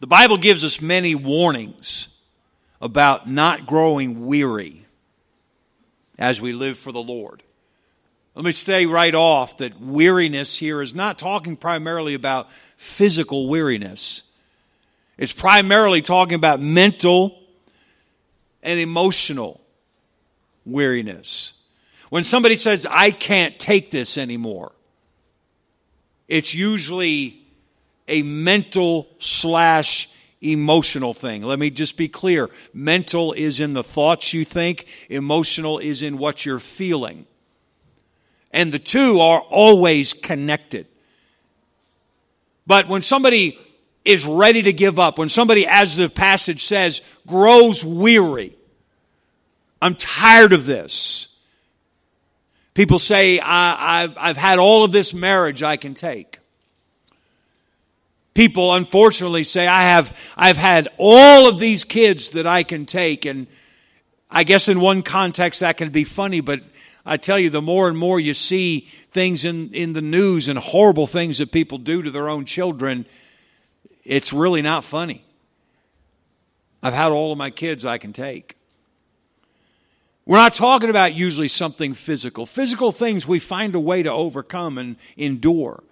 [0.00, 2.08] The Bible gives us many warnings
[2.80, 4.86] about not growing weary
[6.18, 7.42] as we live for the Lord.
[8.34, 14.22] Let me say right off that weariness here is not talking primarily about physical weariness.
[15.18, 17.38] It's primarily talking about mental
[18.62, 19.60] and emotional
[20.64, 21.52] weariness.
[22.08, 24.72] When somebody says, I can't take this anymore,
[26.26, 27.39] it's usually
[28.10, 30.10] a mental slash
[30.42, 31.42] emotional thing.
[31.42, 32.48] Let me just be clear.
[32.72, 37.26] Mental is in the thoughts you think, emotional is in what you're feeling.
[38.50, 40.86] And the two are always connected.
[42.66, 43.58] But when somebody
[44.04, 48.56] is ready to give up, when somebody, as the passage says, grows weary,
[49.80, 51.28] I'm tired of this.
[52.74, 56.39] People say, I, have I've had all of this marriage I can take.
[58.34, 63.24] People unfortunately say, I have, I've had all of these kids that I can take.
[63.24, 63.46] And
[64.30, 66.60] I guess in one context that can be funny, but
[67.04, 70.58] I tell you, the more and more you see things in, in the news and
[70.58, 73.06] horrible things that people do to their own children,
[74.04, 75.24] it's really not funny.
[76.82, 78.56] I've had all of my kids I can take.
[80.24, 82.46] We're not talking about usually something physical.
[82.46, 85.82] Physical things we find a way to overcome and endure.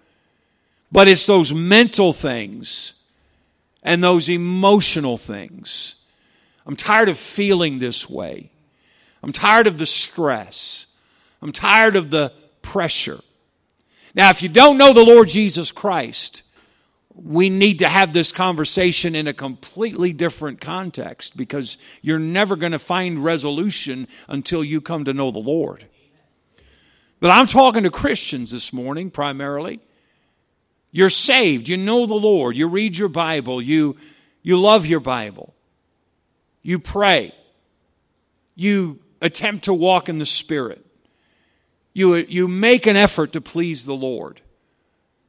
[0.91, 2.93] But it's those mental things
[3.83, 5.95] and those emotional things.
[6.65, 8.51] I'm tired of feeling this way.
[9.23, 10.87] I'm tired of the stress.
[11.41, 13.19] I'm tired of the pressure.
[14.15, 16.43] Now, if you don't know the Lord Jesus Christ,
[17.13, 22.71] we need to have this conversation in a completely different context because you're never going
[22.71, 25.85] to find resolution until you come to know the Lord.
[27.19, 29.81] But I'm talking to Christians this morning primarily.
[30.91, 33.95] You're saved, you know the Lord, you read your Bible, you,
[34.41, 35.53] you love your Bible,
[36.63, 37.33] you pray,
[38.55, 40.83] you attempt to walk in the Spirit,
[41.93, 44.41] you, you make an effort to please the Lord.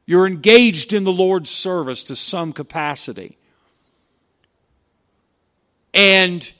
[0.05, 3.37] You're engaged in the Lord's service to some capacity.
[5.93, 6.51] And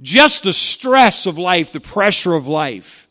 [0.00, 3.08] just the stress of life, the pressure of life,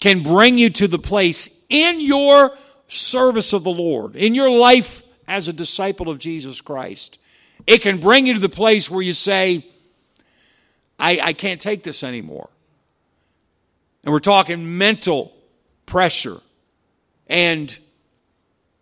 [0.00, 2.52] can bring you to the place in your
[2.92, 7.18] service of the Lord, in your life as a disciple of Jesus Christ.
[7.66, 9.66] It can bring you to the place where you say,
[10.98, 12.50] I, I can't take this anymore.
[14.04, 15.32] And we're talking mental
[15.86, 16.38] pressure
[17.28, 17.76] and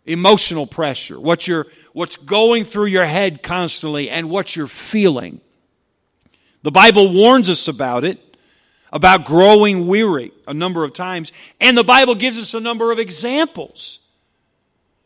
[0.07, 5.41] emotional pressure, what you're, what's going through your head constantly, and what you're feeling.
[6.63, 8.30] The Bible warns us about it,
[8.93, 12.99] about growing weary a number of times, and the Bible gives us a number of
[12.99, 14.01] examples.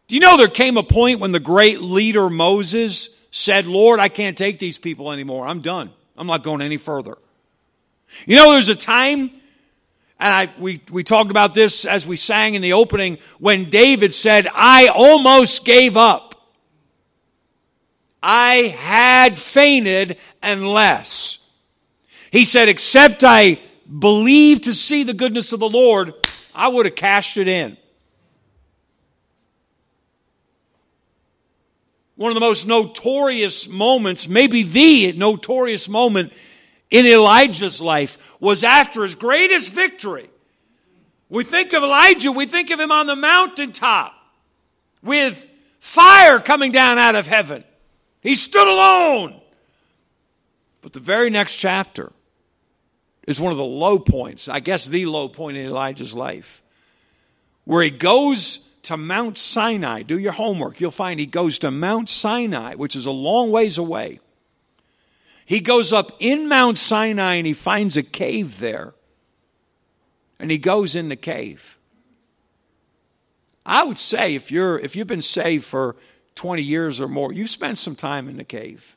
[0.08, 4.08] Do you know there came a point when the great leader Moses said, Lord, I
[4.08, 5.46] can't take these people anymore.
[5.46, 5.90] I'm done.
[6.16, 7.16] I'm not going any further.
[8.26, 9.30] You know, there's a time
[10.20, 14.14] and I, we, we talked about this as we sang in the opening when David
[14.14, 16.34] said, I almost gave up.
[18.22, 21.38] I had fainted unless.
[22.30, 26.14] He said, except I believe to see the goodness of the Lord,
[26.54, 27.76] I would have cashed it in.
[32.16, 36.32] One of the most notorious moments, maybe the notorious moment
[36.90, 40.30] in Elijah's life was after his greatest victory.
[41.28, 44.14] We think of Elijah, we think of him on the mountaintop
[45.02, 45.44] with
[45.80, 47.64] fire coming down out of heaven.
[48.20, 49.40] He stood alone.
[50.82, 52.12] But the very next chapter
[53.26, 56.62] is one of the low points, I guess the low point in Elijah's life,
[57.64, 60.02] where he goes to Mount Sinai.
[60.02, 60.80] Do your homework.
[60.80, 64.20] You'll find he goes to Mount Sinai, which is a long ways away.
[65.46, 68.94] He goes up in Mount Sinai and he finds a cave there.
[70.38, 71.78] And he goes in the cave.
[73.66, 75.96] I would say if you're if you've been saved for
[76.34, 78.96] 20 years or more, you've spent some time in the cave.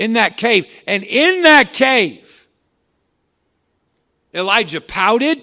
[0.00, 0.66] In that cave.
[0.86, 2.48] And in that cave,
[4.32, 5.42] Elijah pouted.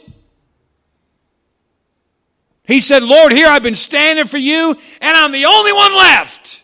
[2.66, 6.64] He said, Lord, here I've been standing for you, and I'm the only one left.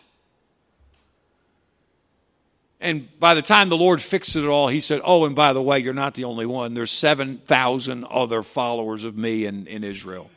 [2.80, 5.62] And by the time the Lord fixed it all, he said, Oh, and by the
[5.62, 6.74] way, you're not the only one.
[6.74, 10.30] There's 7,000 other followers of me in, in Israel.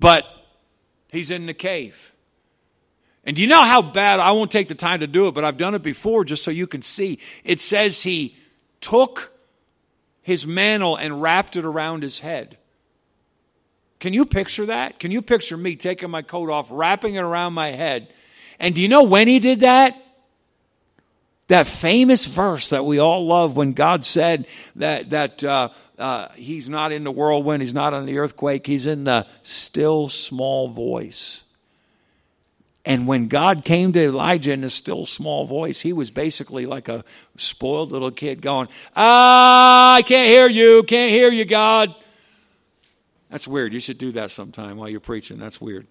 [0.00, 0.24] But
[1.08, 2.14] he's in the cave.
[3.28, 4.20] And do you know how bad?
[4.20, 6.50] I won't take the time to do it, but I've done it before just so
[6.50, 7.18] you can see.
[7.44, 8.34] It says he
[8.80, 9.34] took
[10.22, 12.56] his mantle and wrapped it around his head.
[14.00, 14.98] Can you picture that?
[14.98, 18.08] Can you picture me taking my coat off, wrapping it around my head?
[18.58, 19.94] And do you know when he did that?
[21.48, 24.46] That famous verse that we all love when God said
[24.76, 28.86] that, that uh, uh, he's not in the whirlwind, he's not in the earthquake, he's
[28.86, 31.42] in the still small voice.
[32.88, 36.88] And when God came to Elijah in a still small voice, he was basically like
[36.88, 37.04] a
[37.36, 41.94] spoiled little kid going, Ah, I can't hear you, can't hear you, God.
[43.28, 43.74] That's weird.
[43.74, 45.36] You should do that sometime while you're preaching.
[45.36, 45.86] That's weird.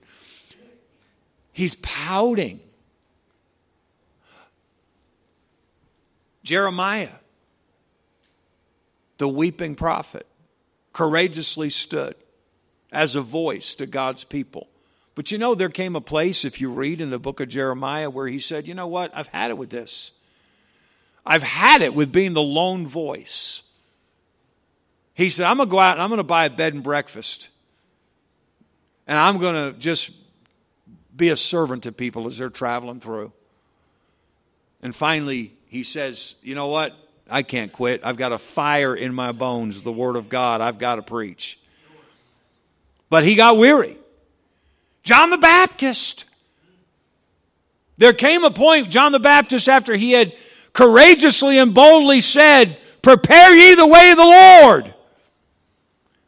[1.53, 2.61] He's pouting.
[6.41, 7.09] Jeremiah,
[9.19, 10.25] the weeping prophet,
[10.93, 12.15] courageously stood
[12.91, 14.67] as a voice to God's people.
[15.17, 18.07] But you know, there came a place, if you read in the book of Jeremiah,
[18.07, 19.09] where he said, You know what?
[19.17, 20.11] I've had it with this.
[21.25, 23.63] I've had it with being the lone voice.
[25.15, 26.83] He said, I'm going to go out and I'm going to buy a bed and
[26.83, 27.49] breakfast.
[29.07, 30.11] And I'm going to just
[31.15, 33.31] be a servant to people as they're traveling through.
[34.83, 36.95] And finally, he says, You know what?
[37.27, 38.01] I can't quit.
[38.03, 40.61] I've got a fire in my bones, the Word of God.
[40.61, 41.59] I've got to preach.
[43.09, 43.97] But he got weary.
[45.07, 46.25] John the Baptist.
[47.97, 50.35] There came a point, John the Baptist, after he had
[50.73, 54.93] courageously and boldly said, Prepare ye the way of the Lord.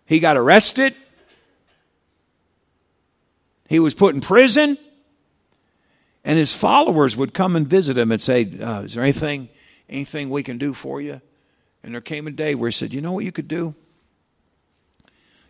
[0.06, 0.96] He got arrested.
[3.68, 4.78] He was put in prison.
[6.24, 9.50] And his followers would come and visit him and say, uh, Is there anything,
[9.90, 11.20] anything we can do for you?
[11.84, 13.76] And there came a day where he said, You know what you could do?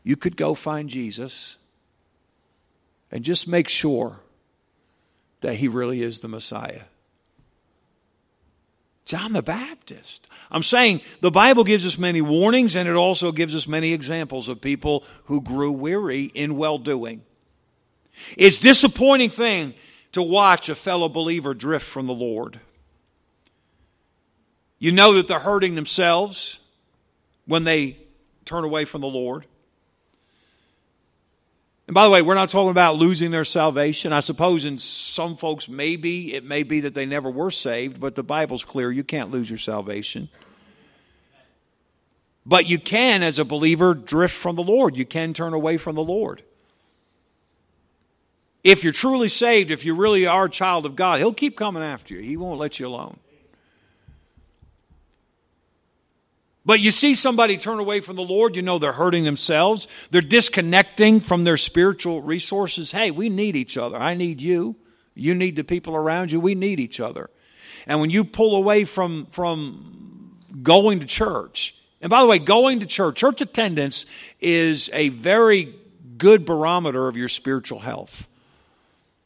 [0.03, 1.59] You could go find Jesus
[3.11, 4.19] and just make sure
[5.41, 6.83] that he really is the Messiah.
[9.05, 10.27] John the Baptist.
[10.51, 14.47] I'm saying the Bible gives us many warnings and it also gives us many examples
[14.47, 17.23] of people who grew weary in well doing.
[18.37, 19.73] It's disappointing thing
[20.11, 22.59] to watch a fellow believer drift from the Lord.
[24.77, 26.59] You know that they're hurting themselves
[27.45, 27.97] when they
[28.45, 29.45] turn away from the Lord.
[31.89, 34.13] And by the way, we're not talking about losing their salvation.
[34.13, 38.13] I suppose in some folks, maybe it may be that they never were saved, but
[38.13, 40.29] the Bible's clear you can't lose your salvation.
[42.45, 44.97] But you can, as a believer, drift from the Lord.
[44.97, 46.43] You can turn away from the Lord.
[48.63, 51.81] If you're truly saved, if you really are a child of God, He'll keep coming
[51.81, 53.17] after you, He won't let you alone.
[56.65, 59.87] But you see somebody turn away from the Lord, you know they're hurting themselves.
[60.11, 62.91] They're disconnecting from their spiritual resources.
[62.91, 63.97] Hey, we need each other.
[63.97, 64.75] I need you.
[65.15, 66.39] You need the people around you.
[66.39, 67.29] We need each other.
[67.87, 72.79] And when you pull away from, from going to church, and by the way, going
[72.81, 74.05] to church, church attendance
[74.39, 75.73] is a very
[76.17, 78.27] good barometer of your spiritual health.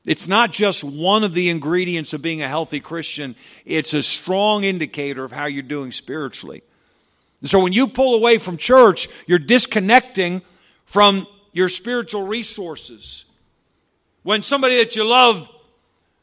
[0.05, 3.35] It's not just one of the ingredients of being a healthy Christian,
[3.65, 6.61] it's a strong indicator of how you're doing spiritually.
[7.43, 10.41] And so when you pull away from church, you're disconnecting
[10.85, 13.25] from your spiritual resources.
[14.23, 15.49] When somebody that you love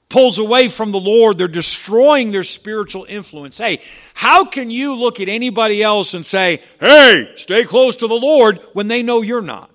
[0.09, 3.59] pulls away from the Lord, they're destroying their spiritual influence.
[3.59, 3.83] Hey,
[4.15, 8.59] how can you look at anybody else and say, hey, stay close to the Lord
[8.73, 9.71] when they know you're not?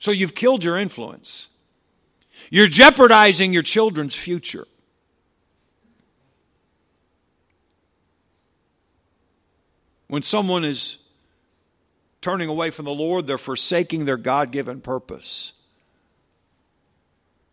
[0.00, 1.46] So you've killed your influence.
[2.50, 4.66] You're jeopardizing your children's future.
[10.10, 10.98] When someone is
[12.20, 15.52] turning away from the Lord, they're forsaking their God given purpose.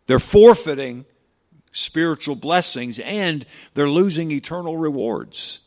[0.06, 1.04] They're forfeiting
[1.70, 5.60] spiritual blessings and they're losing eternal rewards.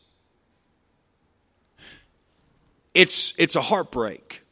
[2.92, 4.42] It's, it's a heartbreak.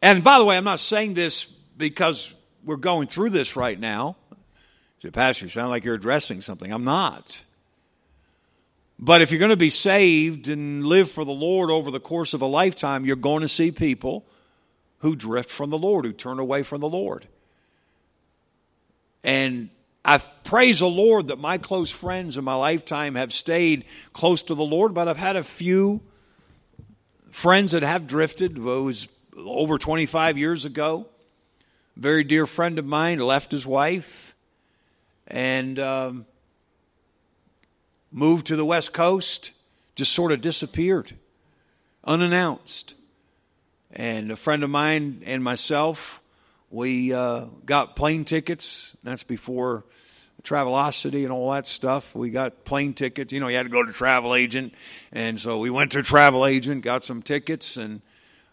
[0.00, 2.32] And by the way, I'm not saying this because
[2.64, 4.14] we're going through this right now.
[5.02, 6.70] The pastor, you sound like you're addressing something.
[6.72, 7.44] I'm not.
[9.02, 12.34] But if you're going to be saved and live for the Lord over the course
[12.34, 14.26] of a lifetime, you're going to see people
[14.98, 17.26] who drift from the Lord, who turn away from the Lord.
[19.24, 19.70] And
[20.04, 24.54] I praise the Lord that my close friends in my lifetime have stayed close to
[24.54, 26.02] the Lord, but I've had a few
[27.30, 28.58] friends that have drifted.
[28.58, 31.06] It was over 25 years ago.
[31.96, 34.34] A very dear friend of mine left his wife
[35.26, 36.26] and um,
[38.10, 39.52] moved to the West Coast,
[39.94, 41.14] just sort of disappeared,
[42.04, 42.94] unannounced.
[43.92, 46.20] And a friend of mine and myself,
[46.70, 48.96] we uh, got plane tickets.
[49.02, 49.84] That's before
[50.42, 52.14] Travelocity and all that stuff.
[52.14, 53.32] We got plane tickets.
[53.32, 54.74] You know, you had to go to travel agent,
[55.12, 58.00] and so we went to travel agent, got some tickets, and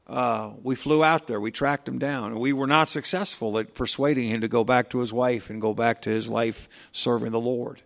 [0.07, 1.39] uh, we flew out there.
[1.39, 2.31] We tracked him down.
[2.31, 5.61] And we were not successful at persuading him to go back to his wife and
[5.61, 7.81] go back to his life serving the Lord.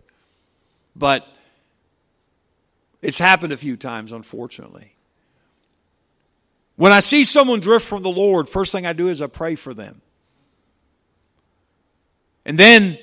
[0.94, 1.26] But
[3.02, 4.94] it's happened a few times, unfortunately.
[6.76, 9.56] When I see someone drift from the Lord, first thing I do is I pray
[9.56, 10.00] for them.
[12.44, 12.98] And then,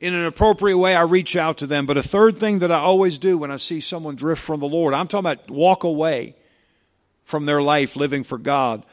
[0.00, 1.86] in an appropriate way, I reach out to them.
[1.86, 4.66] But a third thing that I always do when I see someone drift from the
[4.66, 6.34] Lord, I'm talking about walk away
[7.24, 8.84] from their life living for God.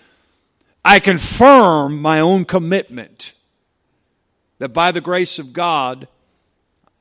[0.86, 3.34] I confirm my own commitment
[4.60, 6.08] that by the grace of God,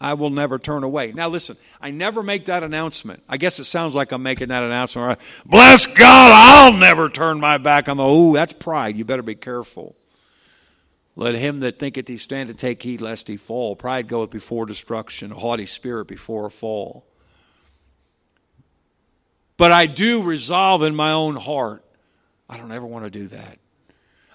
[0.01, 1.13] I will never turn away.
[1.13, 3.23] Now, listen, I never make that announcement.
[3.29, 5.09] I guess it sounds like I'm making that announcement.
[5.09, 5.43] Right?
[5.47, 8.05] Bless God, I'll never turn my back on the.
[8.05, 8.97] Ooh, that's pride.
[8.97, 9.97] You better be careful.
[11.19, 13.75] Let him that thinketh he stand, standeth take heed lest he fall.
[13.75, 17.07] Pride goeth before destruction, a haughty spirit before a fall.
[19.57, 21.83] But I do resolve in my own heart,
[22.51, 23.59] I don't ever want to do that.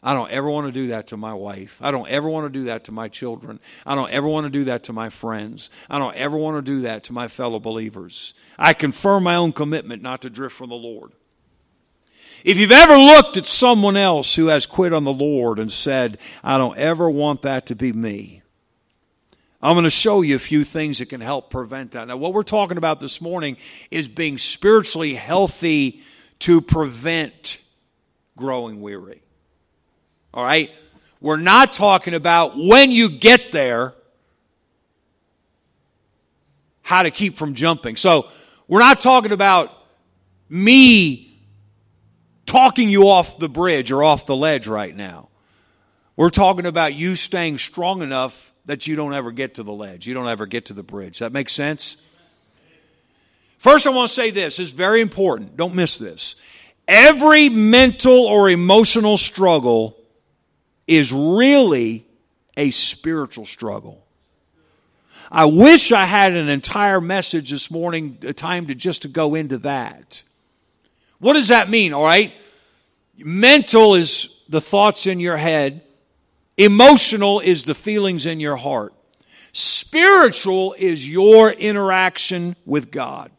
[0.03, 1.79] I don't ever want to do that to my wife.
[1.79, 3.59] I don't ever want to do that to my children.
[3.85, 5.69] I don't ever want to do that to my friends.
[5.89, 8.33] I don't ever want to do that to my fellow believers.
[8.57, 11.11] I confirm my own commitment not to drift from the Lord.
[12.43, 16.17] If you've ever looked at someone else who has quit on the Lord and said,
[16.43, 18.41] I don't ever want that to be me,
[19.61, 22.07] I'm going to show you a few things that can help prevent that.
[22.07, 23.57] Now, what we're talking about this morning
[23.91, 26.01] is being spiritually healthy
[26.39, 27.61] to prevent
[28.35, 29.21] growing weary.
[30.33, 30.71] All right?
[31.19, 33.93] We're not talking about when you get there,
[36.81, 37.95] how to keep from jumping.
[37.95, 38.27] So,
[38.67, 39.71] we're not talking about
[40.49, 41.37] me
[42.45, 45.29] talking you off the bridge or off the ledge right now.
[46.15, 50.07] We're talking about you staying strong enough that you don't ever get to the ledge.
[50.07, 51.19] You don't ever get to the bridge.
[51.19, 51.97] That makes sense?
[53.57, 54.59] First, I want to say this.
[54.59, 55.55] is very important.
[55.55, 56.35] Don't miss this.
[56.87, 59.97] Every mental or emotional struggle
[60.87, 62.05] is really
[62.57, 64.05] a spiritual struggle.
[65.31, 69.35] I wish I had an entire message this morning, a time to just to go
[69.35, 70.23] into that.
[71.19, 71.93] What does that mean?
[71.93, 72.33] All right.
[73.17, 75.83] Mental is the thoughts in your head.
[76.57, 78.93] Emotional is the feelings in your heart.
[79.53, 83.31] Spiritual is your interaction with God.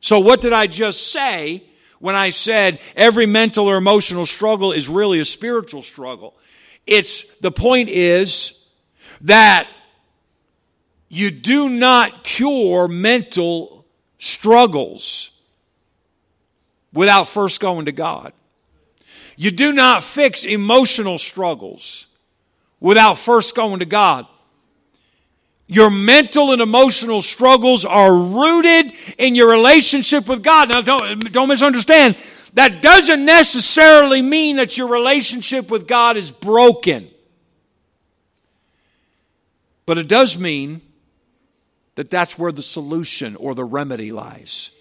[0.00, 1.64] So, what did I just say
[2.00, 6.34] when I said every mental or emotional struggle is really a spiritual struggle?
[6.86, 8.66] It's the point is
[9.20, 9.68] that
[11.08, 13.86] you do not cure mental
[14.18, 15.30] struggles
[16.92, 18.32] without first going to God.
[19.36, 22.06] You do not fix emotional struggles
[22.80, 24.26] without first going to God.
[25.72, 30.68] Your mental and emotional struggles are rooted in your relationship with God.
[30.68, 32.16] Now, don't, don't misunderstand.
[32.54, 37.08] That doesn't necessarily mean that your relationship with God is broken.
[39.86, 40.80] But it does mean
[41.94, 44.72] that that's where the solution or the remedy lies.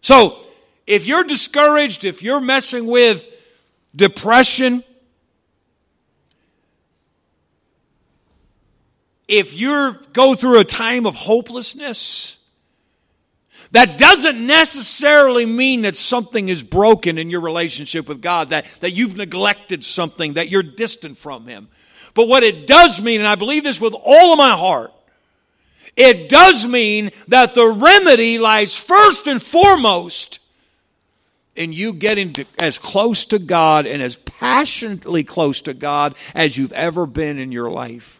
[0.00, 0.38] So,
[0.86, 3.26] if you're discouraged, if you're messing with
[3.96, 4.84] depression,
[9.28, 12.38] if you go through a time of hopelessness,
[13.72, 18.92] that doesn't necessarily mean that something is broken in your relationship with God, that, that
[18.92, 21.68] you've neglected something, that you're distant from Him.
[22.14, 24.92] But what it does mean, and I believe this with all of my heart,
[25.96, 30.40] it does mean that the remedy lies first and foremost
[31.54, 36.56] in you getting to, as close to God and as passionately close to God as
[36.56, 38.17] you've ever been in your life.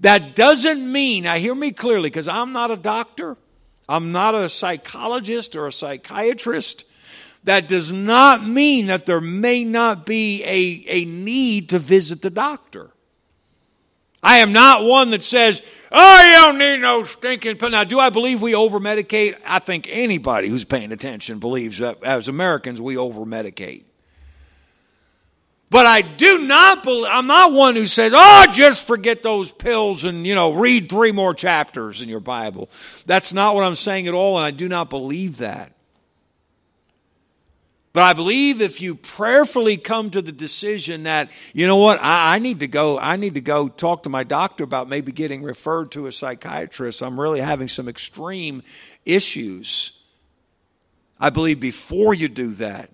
[0.00, 3.36] That doesn't mean, now hear me clearly, because I'm not a doctor,
[3.88, 6.84] I'm not a psychologist or a psychiatrist.
[7.44, 12.30] That does not mean that there may not be a, a need to visit the
[12.30, 12.90] doctor.
[14.22, 17.70] I am not one that says, oh, you don't need no stinking pill.
[17.70, 19.38] Now, do I believe we over medicate?
[19.46, 23.84] I think anybody who's paying attention believes that as Americans we over medicate.
[25.70, 30.04] But I do not believe, I'm not one who says, oh, just forget those pills
[30.04, 32.68] and, you know, read three more chapters in your Bible.
[33.06, 35.72] That's not what I'm saying at all, and I do not believe that.
[37.92, 42.36] But I believe if you prayerfully come to the decision that, you know what, I,
[42.36, 45.42] I, need to go, I need to go talk to my doctor about maybe getting
[45.42, 47.02] referred to a psychiatrist.
[47.02, 48.62] I'm really having some extreme
[49.04, 49.98] issues.
[51.18, 52.90] I believe before you do that,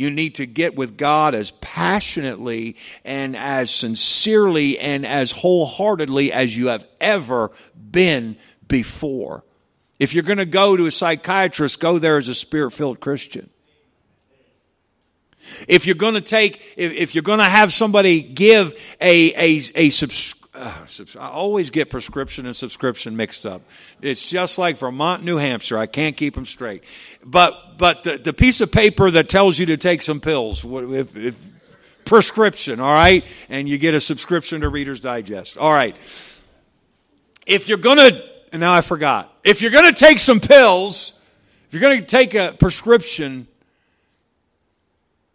[0.00, 6.56] you need to get with God as passionately and as sincerely and as wholeheartedly as
[6.56, 9.44] you have ever been before.
[9.98, 13.50] If you're going to go to a psychiatrist, go there as a spirit filled Christian.
[15.68, 19.90] If you're going to take, if, you're going to have somebody give a, a, a
[19.90, 23.62] subscription, I always get prescription and subscription mixed up.
[24.00, 25.78] It's just like Vermont, New Hampshire.
[25.78, 26.84] I can't keep them straight.
[27.24, 31.16] But but the, the piece of paper that tells you to take some pills, if,
[31.16, 31.36] if
[32.04, 35.56] prescription, all right, and you get a subscription to Reader's Digest.
[35.56, 35.96] All right.
[37.46, 38.10] If you're gonna,
[38.52, 39.32] and now I forgot.
[39.44, 41.14] If you're gonna take some pills,
[41.66, 43.46] if you're gonna take a prescription,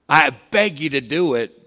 [0.07, 1.64] I beg you to do it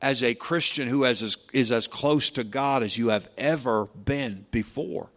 [0.00, 5.08] as a Christian who is as close to God as you have ever been before.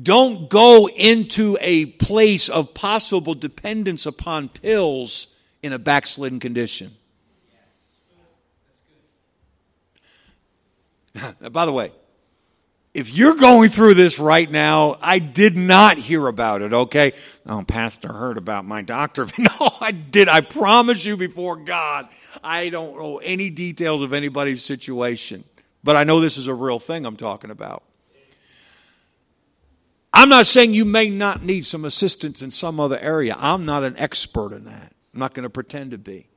[0.00, 6.92] Don't go into a place of possible dependence upon pills in a backslidden condition.
[11.50, 11.90] By the way,
[12.98, 17.12] if you're going through this right now, I did not hear about it, okay?
[17.46, 19.26] Oh, Pastor heard about my doctor.
[19.38, 20.28] No, I did.
[20.28, 22.08] I promise you before God,
[22.42, 25.44] I don't know any details of anybody's situation.
[25.84, 27.84] But I know this is a real thing I'm talking about.
[30.12, 33.36] I'm not saying you may not need some assistance in some other area.
[33.38, 34.92] I'm not an expert in that.
[35.14, 36.27] I'm not going to pretend to be.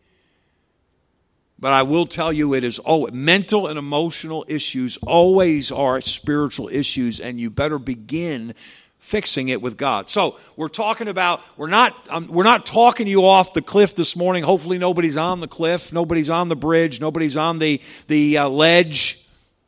[1.61, 6.67] But I will tell you, it is oh, mental and emotional issues always are spiritual
[6.69, 8.55] issues, and you better begin
[8.97, 10.09] fixing it with God.
[10.09, 14.15] So we're talking about we're not um, we're not talking you off the cliff this
[14.15, 14.43] morning.
[14.43, 19.19] Hopefully nobody's on the cliff, nobody's on the bridge, nobody's on the the uh, ledge.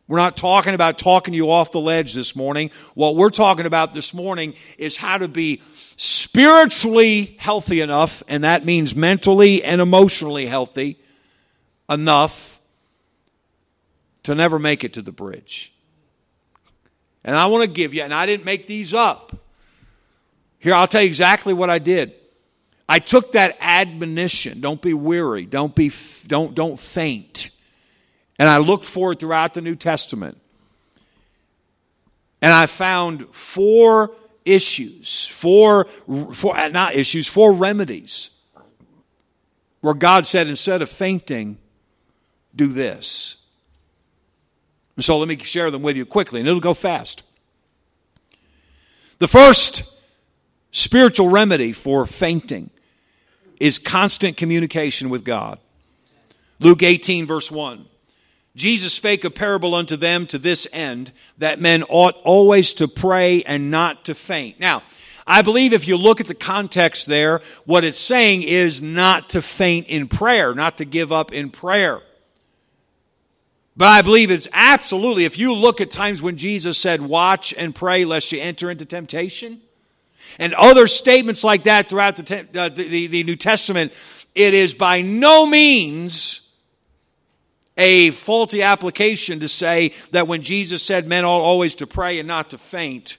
[0.07, 2.71] We're not talking about talking you off the ledge this morning.
[2.95, 5.61] What we're talking about this morning is how to be
[5.95, 10.97] spiritually healthy enough, and that means mentally and emotionally healthy
[11.89, 12.59] enough
[14.23, 15.73] to never make it to the bridge.
[17.23, 19.35] And I want to give you, and I didn't make these up.
[20.59, 22.13] Here, I'll tell you exactly what I did.
[22.87, 25.91] I took that admonition, don't be weary, don't be
[26.27, 27.49] don't don't faint.
[28.37, 30.37] And I looked for it throughout the New Testament.
[32.41, 34.11] And I found four
[34.43, 38.31] issues, four, four not issues, four remedies
[39.79, 41.57] where God said instead of fainting,
[42.55, 43.37] do this.
[44.99, 47.23] So let me share them with you quickly, and it'll go fast.
[49.19, 49.83] The first
[50.71, 52.69] spiritual remedy for fainting
[53.59, 55.59] is constant communication with God.
[56.59, 57.85] Luke 18, verse 1.
[58.55, 63.41] Jesus spake a parable unto them to this end, that men ought always to pray
[63.43, 64.59] and not to faint.
[64.59, 64.83] Now,
[65.25, 69.41] I believe if you look at the context there, what it's saying is not to
[69.41, 72.01] faint in prayer, not to give up in prayer.
[73.75, 77.73] But I believe it's absolutely, if you look at times when Jesus said, watch and
[77.73, 79.61] pray lest you enter into temptation,
[80.39, 83.91] and other statements like that throughout the, uh, the, the, the New Testament,
[84.35, 86.41] it is by no means
[87.77, 92.27] a faulty application to say that when Jesus said men ought always to pray and
[92.27, 93.17] not to faint,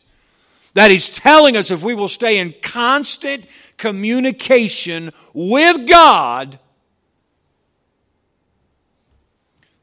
[0.75, 6.59] that he's telling us if we will stay in constant communication with God,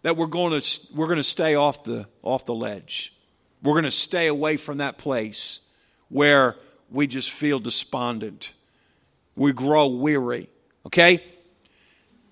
[0.04, 3.14] that we're going to, we're going to stay off the, off the ledge.
[3.62, 5.62] We're going to stay away from that place
[6.10, 6.56] where
[6.90, 8.54] we just feel despondent.
[9.36, 10.50] We grow weary.
[10.86, 11.24] Okay?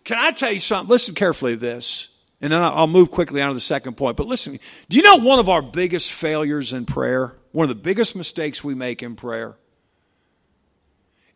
[0.03, 0.89] Can I tell you something?
[0.89, 2.09] Listen carefully to this,
[2.41, 4.17] and then I'll move quickly on to the second point.
[4.17, 7.75] But listen, do you know one of our biggest failures in prayer, one of the
[7.75, 9.55] biggest mistakes we make in prayer,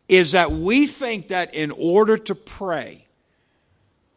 [0.08, 3.06] is that we think that in order to pray,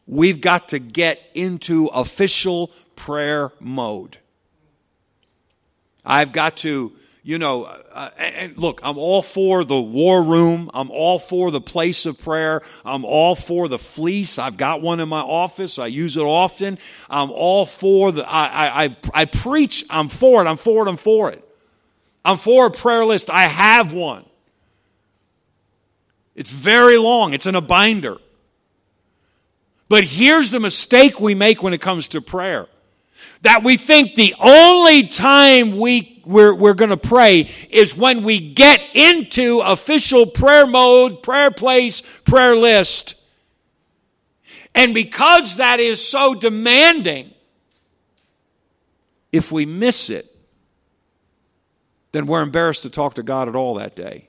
[0.08, 4.18] we've got to get into official prayer mode.
[6.06, 10.72] I've got to, you know, uh, and look, I'm all for the war room.
[10.74, 12.62] I'm all for the place of prayer.
[12.86, 14.40] I'm all for the fleece.
[14.40, 15.78] I've got one in my office.
[15.78, 16.80] I use it often.
[17.10, 19.84] I'm all for the, I, I, I preach.
[19.90, 20.48] I'm for it.
[20.48, 20.90] I'm for it.
[20.90, 21.44] I'm for it.
[22.24, 23.30] I'm for a prayer list.
[23.30, 24.26] I have one.
[26.36, 27.34] It's very long.
[27.34, 28.18] It's in a binder.
[29.90, 32.68] But here's the mistake we make when it comes to prayer.
[33.42, 38.54] That we think the only time we, we're, we're going to pray is when we
[38.54, 43.16] get into official prayer mode, prayer place, prayer list.
[44.76, 47.34] And because that is so demanding,
[49.32, 50.26] if we miss it,
[52.12, 54.27] then we're embarrassed to talk to God at all that day.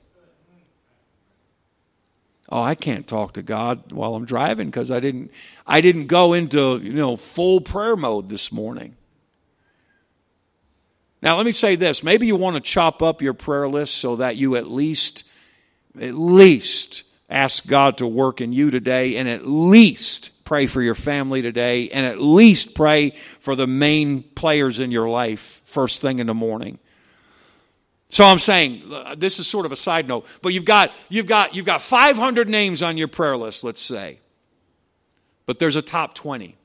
[2.50, 5.32] Oh, I can't talk to God while I'm driving because I didn't
[5.66, 8.96] I didn't go into, you know, full prayer mode this morning.
[11.20, 12.04] Now, let me say this.
[12.04, 15.24] Maybe you want to chop up your prayer list so that you at least,
[16.00, 20.94] at least ask God to work in you today and at least pray for your
[20.94, 26.20] family today and at least pray for the main players in your life first thing
[26.20, 26.78] in the morning.
[28.10, 31.26] So I'm saying uh, this is sort of a side note, but you've got you've
[31.26, 34.20] got you've got 500 names on your prayer list, let's say.
[35.46, 36.56] But there's a top 20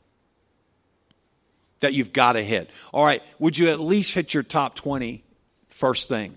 [1.80, 2.70] that you've got to hit.
[2.94, 5.24] All right, would you at least hit your top 20
[5.70, 6.36] first thing?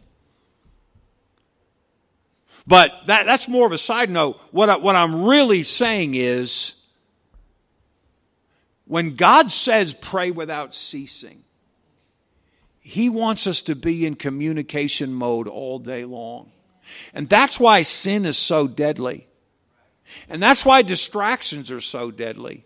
[2.66, 4.40] But that, that's more of a side note.
[4.50, 6.82] What, I, what I'm really saying is
[8.86, 11.44] when God says pray without ceasing,
[12.88, 16.52] He wants us to be in communication mode all day long.
[17.12, 19.26] And that's why sin is so deadly.
[20.28, 22.64] And that's why distractions are so deadly.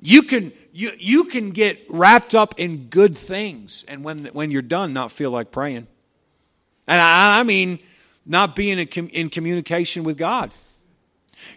[0.00, 4.60] You can, you, you can get wrapped up in good things and when, when you're
[4.60, 5.86] done, not feel like praying.
[6.88, 7.78] And I, I mean,
[8.26, 10.52] not being in, in communication with God.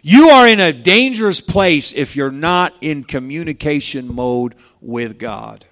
[0.02, 5.64] You are in a dangerous place if you're not in communication mode with God.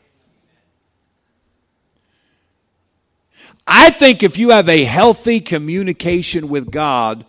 [3.67, 7.25] I think if you have a healthy communication with God,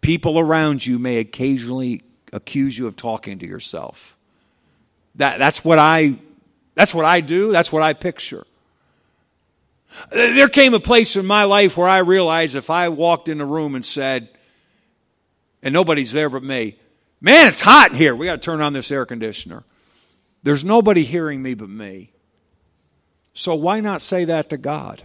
[0.00, 4.16] people around you may occasionally accuse you of talking to yourself.
[5.16, 6.18] That, that's what I
[6.74, 8.44] that's what I do, that's what I picture.
[10.10, 13.46] There came a place in my life where I realized if I walked in a
[13.46, 14.28] room and said,
[15.64, 16.76] and nobody's there but me,
[17.20, 18.14] man, it's hot in here.
[18.14, 19.64] We got to turn on this air conditioner.
[20.44, 22.12] There's nobody hearing me but me.
[23.32, 25.02] So why not say that to God?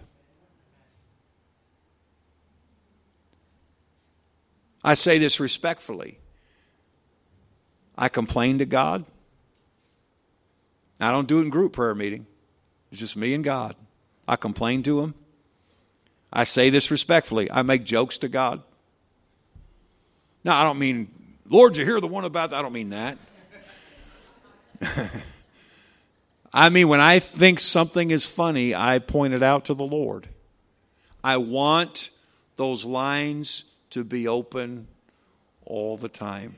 [4.83, 6.19] I say this respectfully.
[7.97, 9.05] I complain to God.
[10.99, 12.27] I don't do it in group prayer meeting.
[12.91, 13.75] It's just me and God.
[14.27, 15.15] I complain to him.
[16.31, 17.49] I say this respectfully.
[17.49, 18.61] I make jokes to God.
[20.43, 21.09] Now, I don't mean,
[21.47, 22.57] Lord, you hear the one about that?
[22.57, 23.17] I don't mean that.
[26.53, 30.27] I mean, when I think something is funny, I point it out to the Lord.
[31.23, 32.11] I want
[32.55, 34.87] those lines to be open
[35.65, 36.55] all the time.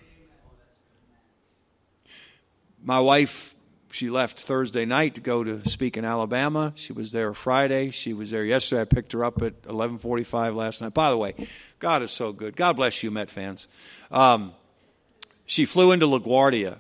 [2.84, 3.56] My wife
[3.92, 6.74] she left Thursday night to go to speak in Alabama.
[6.76, 7.90] She was there Friday.
[7.90, 8.82] She was there yesterday.
[8.82, 10.94] I picked her up at 11:45 last night.
[10.94, 11.34] By the way,
[11.80, 12.56] God is so good.
[12.56, 13.68] God bless you, Met fans.
[14.12, 14.54] Um,
[15.46, 16.78] she flew into LaGuardia,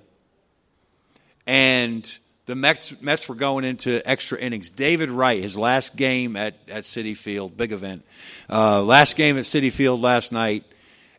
[1.45, 4.71] and the Mets, Mets were going into extra innings.
[4.71, 8.03] David Wright, his last game at, at Citi Field, big event.
[8.49, 10.65] Uh, last game at Citi Field last night.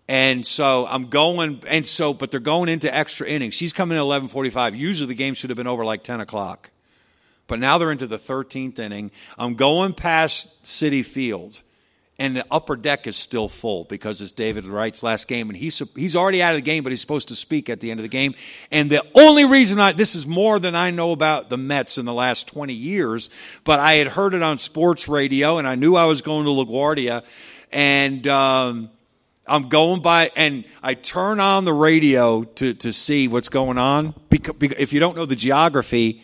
[0.09, 3.55] And so I'm going, and so, but they're going into extra innings.
[3.55, 4.77] She's coming at 11:45.
[4.77, 6.71] Usually the game should have been over like 10 o'clock,
[7.47, 9.11] but now they're into the 13th inning.
[9.39, 11.63] I'm going past Citi Field,
[12.19, 15.81] and the upper deck is still full because it's David Wright's last game, and he's
[15.95, 18.03] he's already out of the game, but he's supposed to speak at the end of
[18.03, 18.35] the game.
[18.73, 22.07] And the only reason I this is more than I know about the Mets in
[22.07, 23.31] the last 20 years,
[23.65, 26.51] but I had heard it on sports radio, and I knew I was going to
[26.51, 27.23] LaGuardia,
[27.71, 28.27] and.
[28.27, 28.91] Um,
[29.47, 34.15] I'm going by, and I turn on the radio to, to see what's going on.
[34.29, 36.23] Because, if you don't know the geography,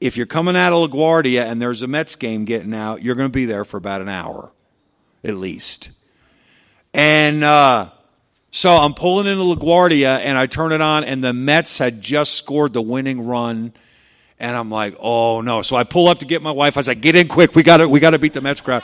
[0.00, 3.28] if you're coming out of LaGuardia and there's a Mets game getting out, you're going
[3.28, 4.52] to be there for about an hour,
[5.22, 5.92] at least.
[6.92, 7.90] And uh,
[8.50, 12.34] so I'm pulling into LaGuardia, and I turn it on, and the Mets had just
[12.34, 13.72] scored the winning run.
[14.38, 15.62] And I'm like, oh no!
[15.62, 16.76] So I pull up to get my wife.
[16.76, 17.54] I was like, get in quick.
[17.54, 18.82] We got to, we got to beat the Mets crowd.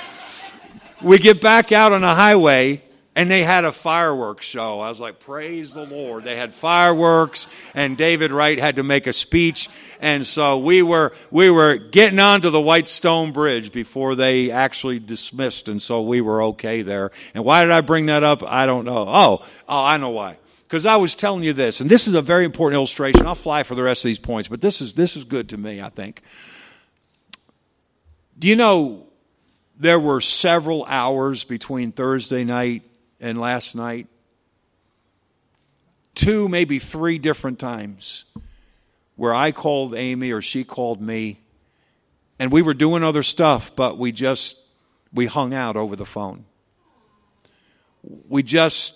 [1.02, 2.80] we get back out on the highway,
[3.18, 4.78] and they had a fireworks show.
[4.78, 6.22] I was like, praise the Lord.
[6.22, 9.68] They had fireworks and David Wright had to make a speech.
[10.00, 15.68] And so we were, we were getting onto the Whitestone Bridge before they actually dismissed.
[15.68, 17.10] And so we were okay there.
[17.34, 18.44] And why did I bring that up?
[18.44, 19.08] I don't know.
[19.08, 20.38] Oh, oh, I know why.
[20.62, 23.26] Because I was telling you this, and this is a very important illustration.
[23.26, 25.56] I'll fly for the rest of these points, but this is, this is good to
[25.56, 26.22] me, I think.
[28.38, 29.08] Do you know
[29.76, 32.84] there were several hours between Thursday night
[33.20, 34.06] and last night.
[36.14, 38.24] Two, maybe three different times
[39.16, 41.40] where I called Amy or she called me,
[42.38, 44.64] and we were doing other stuff, but we just
[45.12, 46.44] we hung out over the phone.
[48.28, 48.94] We just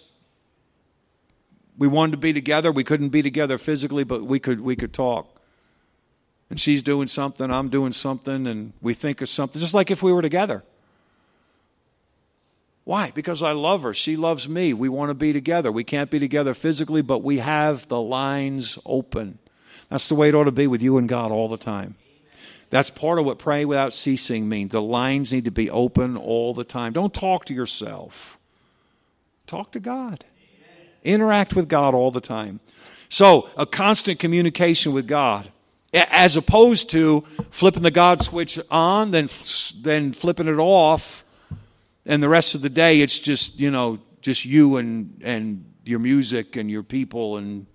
[1.77, 2.71] we wanted to be together.
[2.71, 5.41] We couldn't be together physically, but we could we could talk.
[6.51, 10.03] And she's doing something, I'm doing something, and we think of something, just like if
[10.03, 10.63] we were together.
[12.85, 13.13] Why?
[13.13, 13.95] Because I love her.
[13.95, 14.75] She loves me.
[14.75, 15.71] We want to be together.
[15.71, 19.39] We can't be together physically, but we have the lines open.
[19.89, 21.97] That's the way it ought to be with you and God all the time.
[22.71, 24.73] That's part of what pray without ceasing means.
[24.73, 26.95] The lines need to be open all the time.
[26.95, 28.39] Don't talk to yourself.
[29.47, 30.25] Talk to God.
[31.05, 32.61] Interact with God all the time.
[33.11, 35.51] So, a constant communication with God,
[35.93, 39.29] as opposed to flipping the God switch on, then,
[39.83, 41.23] then flipping it off,
[42.07, 45.99] and the rest of the day it's just, you know, just you and, and your
[45.99, 47.37] music and your people.
[47.37, 47.67] And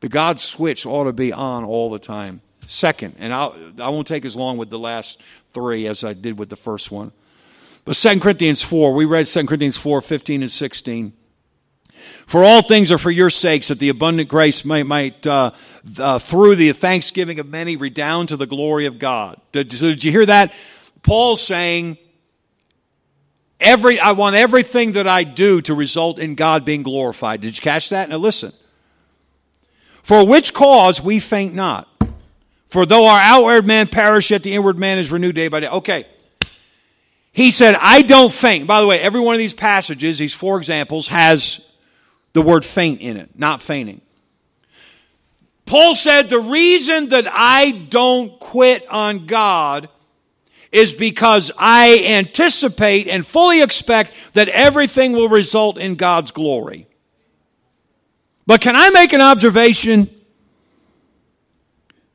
[0.00, 2.40] the God switch ought to be on all the time.
[2.66, 5.20] Second, and I'll, I won't take as long with the last
[5.52, 7.10] three as I did with the first one.
[7.84, 11.12] But 2 Corinthians 4, we read 2 Corinthians 4 15 and 16.
[11.90, 15.50] For all things are for your sakes, that the abundant grace might, might uh,
[15.98, 19.40] uh, through the thanksgiving of many, redound to the glory of God.
[19.52, 20.54] Did, so did you hear that?
[21.02, 21.98] Paul's saying,
[23.60, 27.40] every, I want everything that I do to result in God being glorified.
[27.40, 28.08] Did you catch that?
[28.08, 28.52] Now listen.
[30.02, 31.88] For which cause we faint not.
[32.68, 35.68] For though our outward man perish, yet the inward man is renewed day by day.
[35.68, 36.06] Okay.
[37.32, 38.66] He said, I don't faint.
[38.66, 41.72] By the way, every one of these passages, these four examples, has
[42.32, 44.00] the word faint in it, not fainting.
[45.64, 49.88] Paul said, The reason that I don't quit on God
[50.72, 56.86] is because I anticipate and fully expect that everything will result in God's glory.
[58.46, 60.10] But can I make an observation?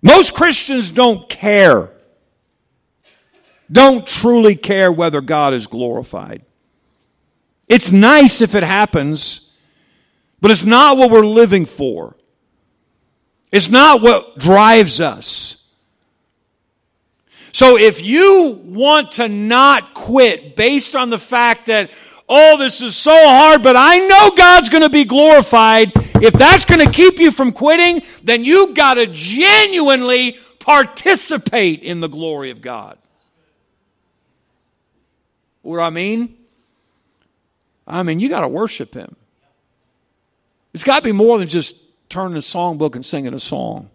[0.02, 1.92] Most Christians don't care,
[3.72, 6.44] don't truly care whether God is glorified.
[7.68, 9.46] It's nice if it happens.
[10.42, 12.16] But it's not what we're living for.
[13.52, 15.65] It's not what drives us.
[17.56, 21.90] So if you want to not quit based on the fact that,
[22.28, 26.66] oh, this is so hard, but I know God's going to be glorified, if that's
[26.66, 32.50] going to keep you from quitting, then you've got to genuinely participate in the glory
[32.50, 32.98] of God.
[35.62, 36.36] What I mean?
[37.88, 39.16] I mean, you got to worship Him.
[40.74, 41.78] It's got to be more than just
[42.10, 43.90] turning a songbook and singing a song.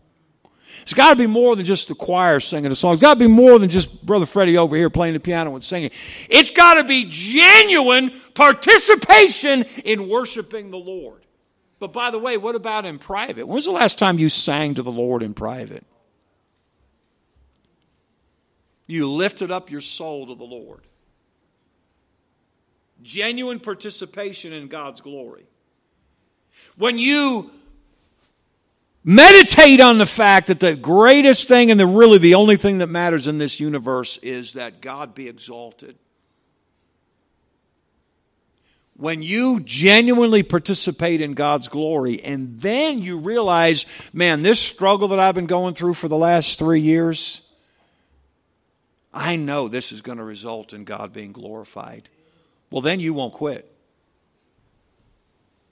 [0.83, 2.93] It's got to be more than just the choir singing a song.
[2.93, 5.63] It's got to be more than just Brother Freddie over here playing the piano and
[5.63, 5.91] singing.
[6.29, 11.25] It's got to be genuine participation in worshiping the Lord.
[11.79, 13.47] But by the way, what about in private?
[13.47, 15.85] When was the last time you sang to the Lord in private?
[18.87, 20.81] You lifted up your soul to the Lord.
[23.03, 25.45] Genuine participation in God's glory.
[26.77, 27.51] When you
[29.05, 32.89] meditate on the fact that the greatest thing and the really the only thing that
[32.89, 35.97] matters in this universe is that God be exalted.
[38.97, 45.19] When you genuinely participate in God's glory and then you realize, man, this struggle that
[45.19, 47.41] I've been going through for the last three years,
[49.13, 52.11] I know this is going to result in God being glorified.
[52.71, 53.75] Well, then you won't quit.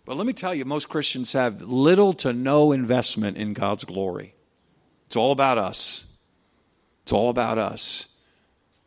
[0.09, 4.35] But let me tell you, most Christians have little to no investment in God's glory.
[5.07, 6.07] It's all about us.
[7.03, 8.09] It's all about us.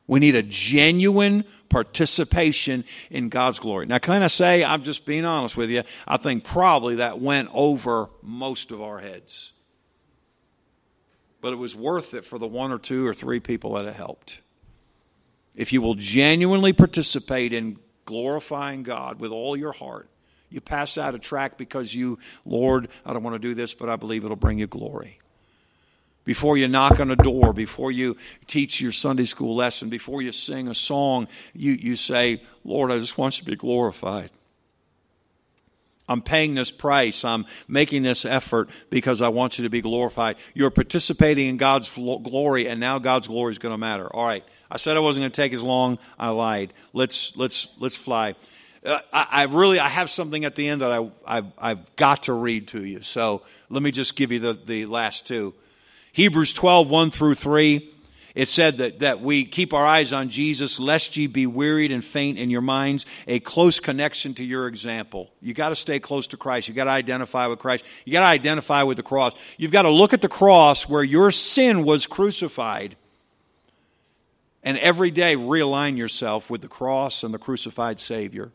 [0.07, 3.86] We need a genuine participation in God's glory.
[3.86, 7.49] Now, can I say, I'm just being honest with you, I think probably that went
[7.53, 9.53] over most of our heads.
[11.39, 13.93] But it was worth it for the one or two or three people that it
[13.93, 14.41] helped.
[15.53, 20.11] If you will genuinely participate in glorifying God with all your heart,
[20.52, 23.90] you pass out a track because you, Lord, I don't want to do this, but
[23.90, 25.20] I believe it'll bring you glory.
[26.24, 30.32] Before you knock on a door, before you teach your Sunday school lesson, before you
[30.32, 34.30] sing a song, you, you say, Lord, I just want you to be glorified.
[36.08, 37.24] I'm paying this price.
[37.24, 40.36] I'm making this effort because I want you to be glorified.
[40.54, 44.14] You're participating in God's glory, and now God's glory is going to matter.
[44.14, 44.44] All right.
[44.70, 46.00] I said I wasn't going to take as long.
[46.20, 46.74] I lied.
[46.94, 48.36] Let's let's let's fly.
[48.84, 52.24] Uh, I, I, really I have something at the end that I, I've, I've, got
[52.24, 53.02] to read to you.
[53.02, 55.54] So let me just give you the, the last two.
[56.13, 57.88] Hebrews 12, 1 through 3.
[58.34, 62.04] It said that, that we keep our eyes on Jesus, lest ye be wearied and
[62.04, 63.06] faint in your minds.
[63.28, 65.32] A close connection to your example.
[65.41, 66.67] You got to stay close to Christ.
[66.67, 67.84] You got to identify with Christ.
[68.06, 69.34] You got to identify with the cross.
[69.58, 72.96] You've got to look at the cross where your sin was crucified
[74.63, 78.52] and every day realign yourself with the cross and the crucified Savior.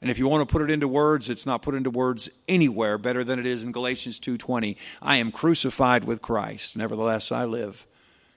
[0.00, 2.96] And if you want to put it into words, it's not put into words anywhere
[2.96, 4.76] better than it is in Galatians 2:20.
[5.02, 7.86] I am crucified with Christ, nevertheless I live.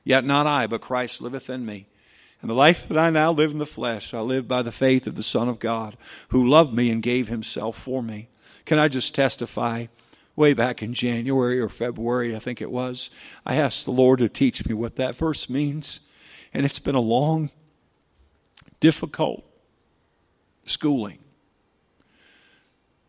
[0.03, 1.87] Yet not I, but Christ liveth in me.
[2.41, 5.07] And the life that I now live in the flesh, I live by the faith
[5.07, 5.95] of the Son of God,
[6.29, 8.27] who loved me and gave himself for me.
[8.65, 9.85] Can I just testify?
[10.35, 13.09] way back in January or February, I think it was.
[13.45, 15.99] I asked the Lord to teach me what that verse means.
[16.53, 17.49] And it's been a long,
[18.79, 19.43] difficult
[20.65, 21.19] schooling.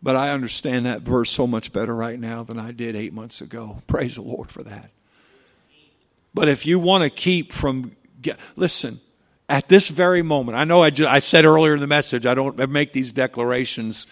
[0.04, 3.40] But I understand that verse so much better right now than I did eight months
[3.40, 3.78] ago.
[3.86, 4.90] Praise the Lord for that.
[6.34, 7.96] But if you want to keep from,
[8.54, 9.00] listen,
[9.48, 12.34] at this very moment, I know I, just, I said earlier in the message, I
[12.34, 14.06] don't make these declarations,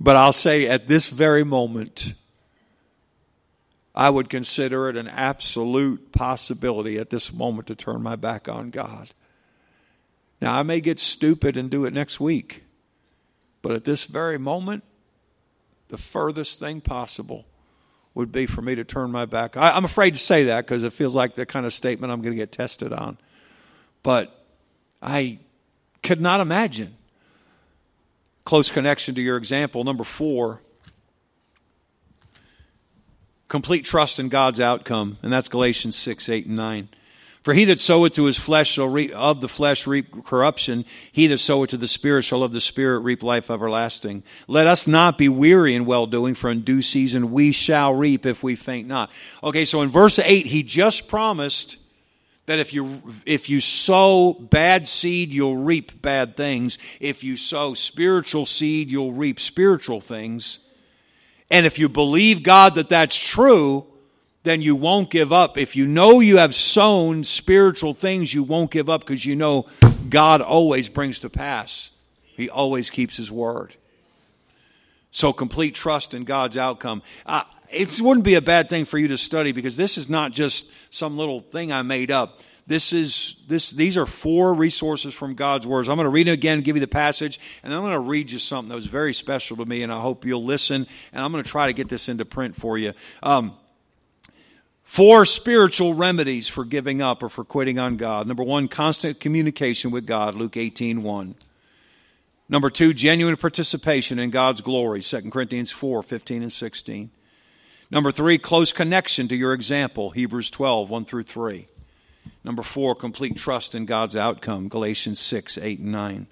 [0.00, 2.14] but I'll say at this very moment,
[3.94, 8.70] I would consider it an absolute possibility at this moment to turn my back on
[8.70, 9.10] God.
[10.40, 12.64] Now, I may get stupid and do it next week,
[13.62, 14.82] but at this very moment,
[15.94, 17.46] the furthest thing possible
[18.14, 19.56] would be for me to turn my back.
[19.56, 22.20] I, am afraid to say that because it feels like the kind of statement I'm
[22.20, 23.16] going to get tested on.
[24.02, 24.44] But
[25.00, 25.38] I
[26.02, 26.96] could not imagine.
[28.44, 29.84] Close connection to your example.
[29.84, 30.62] Number four,
[33.46, 35.18] complete trust in God's outcome.
[35.22, 36.88] And that's Galatians 6, 8, and 9.
[37.44, 40.86] For he that soweth to his flesh shall reap, of the flesh reap corruption.
[41.12, 44.22] He that soweth to the Spirit shall of the Spirit reap life everlasting.
[44.48, 48.24] Let us not be weary in well doing, for in due season we shall reap
[48.24, 49.10] if we faint not.
[49.42, 51.76] Okay, so in verse 8, he just promised
[52.46, 57.72] that if you if you sow bad seed you'll reap bad things if you sow
[57.72, 60.58] spiritual seed you'll reap spiritual things
[61.50, 63.86] and if you believe god that that's true
[64.44, 65.58] then you won't give up.
[65.58, 69.66] If you know you have sown spiritual things, you won't give up because you know
[70.08, 71.90] God always brings to pass.
[72.22, 73.74] He always keeps His word.
[75.10, 77.02] So complete trust in God's outcome.
[77.24, 80.32] Uh, it wouldn't be a bad thing for you to study because this is not
[80.32, 82.40] just some little thing I made up.
[82.66, 83.70] This is this.
[83.70, 85.88] These are four resources from God's words.
[85.88, 88.00] I'm going to read it again, give you the passage, and then I'm going to
[88.00, 90.86] read you something that was very special to me, and I hope you'll listen.
[91.12, 92.92] And I'm going to try to get this into print for you.
[93.22, 93.54] Um,
[94.84, 98.28] Four spiritual remedies for giving up or for quitting on God.
[98.28, 101.34] Number one, constant communication with God, Luke 18 1.
[102.48, 107.10] Number two, genuine participation in God's glory, 2 Corinthians 4 15 and 16.
[107.90, 111.66] Number three, close connection to your example, Hebrews 12 1 through 3.
[112.42, 116.26] Number four, complete trust in God's outcome, Galatians 6 8 and 9.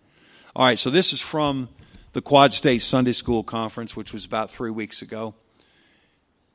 [0.55, 1.71] All right, so this is from
[2.13, 5.35] the Quad State Sunday School Conference, which was about three weeks ago.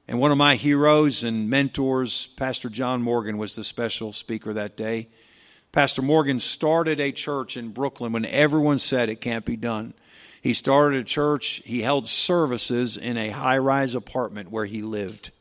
[0.07, 4.77] And one of my heroes and mentors, Pastor John Morgan, was the special speaker that
[4.77, 5.09] day.
[5.73, 9.93] Pastor Morgan started a church in Brooklyn when everyone said it can't be done.
[10.41, 15.31] He started a church, he held services in a high rise apartment where he lived.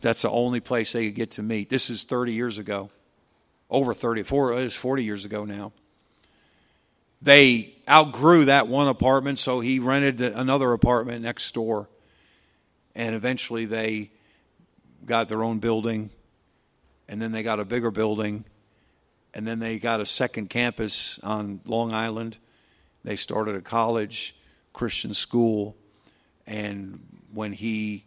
[0.00, 1.70] That's the only place they could get to meet.
[1.70, 2.90] This is 30 years ago.
[3.70, 5.72] Over 30, four, it is 40 years ago now.
[7.22, 11.88] They outgrew that one apartment, so he rented another apartment next door
[12.94, 14.10] and eventually they
[15.04, 16.10] got their own building,
[17.08, 18.44] and then they got a bigger building,
[19.34, 22.38] and then they got a second campus on Long Island.
[23.04, 24.36] They started a college,
[24.72, 25.76] Christian school,
[26.46, 27.00] and
[27.32, 28.04] when he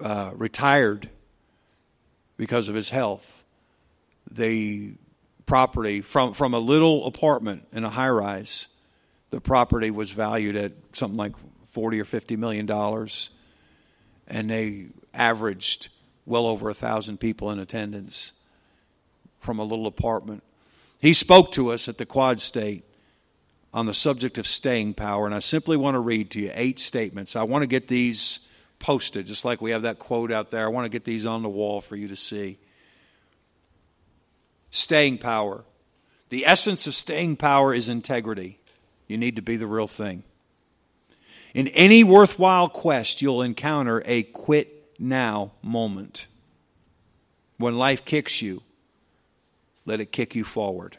[0.00, 1.08] uh, retired
[2.36, 3.44] because of his health,
[4.30, 4.94] the
[5.46, 8.68] property from from a little apartment in a high rise,
[9.30, 11.32] the property was valued at something like
[11.70, 13.30] 40 or 50 million dollars
[14.26, 15.88] and they averaged
[16.26, 18.32] well over a thousand people in attendance
[19.38, 20.42] from a little apartment.
[21.00, 22.84] He spoke to us at the quad state
[23.72, 26.78] on the subject of staying power and i simply want to read to you eight
[26.78, 27.36] statements.
[27.36, 28.40] I want to get these
[28.80, 30.64] posted just like we have that quote out there.
[30.64, 32.58] I want to get these on the wall for you to see.
[34.70, 35.64] Staying power.
[36.30, 38.58] The essence of staying power is integrity.
[39.06, 40.24] You need to be the real thing
[41.54, 46.26] in any worthwhile quest, you'll encounter a quit now moment.
[47.56, 48.62] When life kicks you,
[49.84, 50.98] let it kick you forward.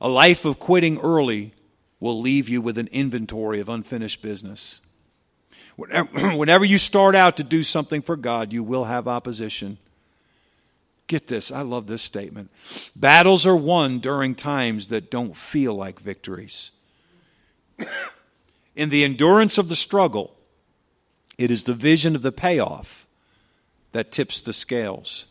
[0.00, 1.52] A life of quitting early
[2.00, 4.80] will leave you with an inventory of unfinished business.
[5.76, 9.78] Whenever you start out to do something for God, you will have opposition.
[11.06, 12.50] Get this, I love this statement.
[12.94, 16.72] Battles are won during times that don't feel like victories.
[18.78, 20.36] In the endurance of the struggle,
[21.36, 23.08] it is the vision of the payoff
[23.90, 25.26] that tips the scales.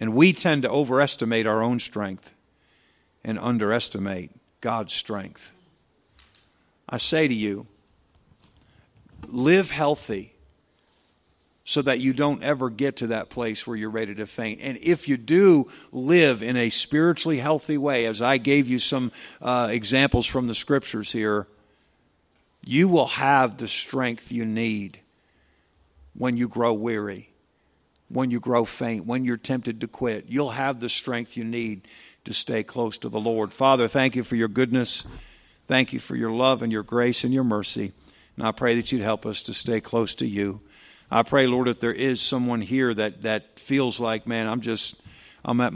[0.00, 2.32] And we tend to overestimate our own strength
[3.22, 4.30] and underestimate
[4.62, 5.52] God's strength.
[6.88, 7.66] I say to you,
[9.28, 10.32] live healthy
[11.62, 14.60] so that you don't ever get to that place where you're ready to faint.
[14.62, 19.12] And if you do live in a spiritually healthy way, as I gave you some
[19.42, 21.48] uh, examples from the scriptures here,
[22.64, 25.00] you will have the strength you need
[26.14, 27.30] when you grow weary,
[28.08, 30.26] when you grow faint, when you're tempted to quit.
[30.28, 31.88] You'll have the strength you need
[32.24, 33.52] to stay close to the Lord.
[33.52, 35.04] Father, thank you for your goodness.
[35.66, 37.92] Thank you for your love and your grace and your mercy.
[38.36, 40.60] And I pray that you'd help us to stay close to you.
[41.10, 45.00] I pray, Lord, if there is someone here that, that feels like, man, I'm just,
[45.44, 45.74] I'm at